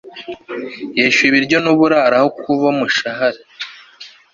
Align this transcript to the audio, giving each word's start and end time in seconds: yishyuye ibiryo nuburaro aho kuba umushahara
yishyuye 0.97 1.29
ibiryo 1.31 1.57
nuburaro 1.61 2.15
aho 2.19 2.29
kuba 2.39 2.65
umushahara 2.73 3.39